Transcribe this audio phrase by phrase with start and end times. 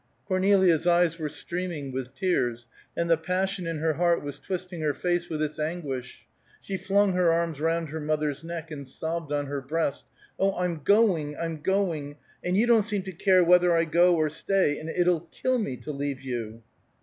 [0.27, 2.65] Cornelia's eyes were streaming with tears,
[2.97, 6.25] and the passion in her heart was twisting her face with its anguish.
[6.59, 10.07] She flung her arms round her mother's neck, and sobbed on her breast.
[10.39, 14.31] "Oh, I'm going, I'm going, and you don't seem to care whether I go or
[14.31, 16.63] stay, and it'll kill me to leave you."